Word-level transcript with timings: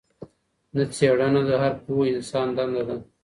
نه، 0.75 0.83
څېړنه 0.95 1.41
د 1.49 1.51
هر 1.61 1.73
پوه 1.83 2.05
انسان 2.15 2.47
دنده 2.57 2.83
ده. 2.87 2.97